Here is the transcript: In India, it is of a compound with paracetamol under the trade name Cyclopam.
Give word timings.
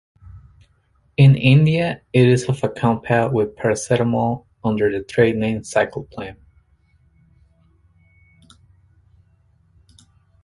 In 1.15 1.35
India, 1.35 2.01
it 2.11 2.27
is 2.27 2.49
of 2.49 2.63
a 2.63 2.69
compound 2.69 3.35
with 3.35 3.55
paracetamol 3.55 4.47
under 4.63 4.91
the 4.91 5.03
trade 5.03 5.35
name 5.37 5.61
Cyclopam. 5.61 6.37